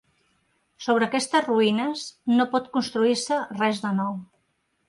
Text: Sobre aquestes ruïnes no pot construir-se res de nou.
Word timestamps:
Sobre 0.85 1.07
aquestes 1.09 1.45
ruïnes 1.49 2.05
no 2.39 2.49
pot 2.57 2.73
construir-se 2.79 3.41
res 3.61 3.83
de 3.85 3.97
nou. 4.03 4.21